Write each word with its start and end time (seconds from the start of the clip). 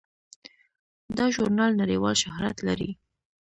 دا 1.17 1.25
ژورنال 1.33 1.71
نړیوال 1.81 2.15
شهرت 2.23 2.57
لري. 2.67 2.91